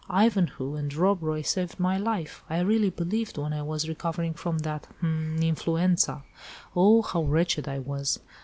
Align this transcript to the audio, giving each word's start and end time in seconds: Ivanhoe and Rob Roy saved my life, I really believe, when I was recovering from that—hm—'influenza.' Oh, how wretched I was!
Ivanhoe 0.09 0.73
and 0.77 0.91
Rob 0.95 1.21
Roy 1.21 1.43
saved 1.43 1.79
my 1.79 1.95
life, 1.95 2.43
I 2.49 2.61
really 2.61 2.89
believe, 2.89 3.37
when 3.37 3.53
I 3.53 3.61
was 3.61 3.87
recovering 3.87 4.33
from 4.33 4.57
that—hm—'influenza.' 4.57 6.23
Oh, 6.75 7.03
how 7.03 7.21
wretched 7.21 7.67
I 7.67 7.77
was! 7.77 8.17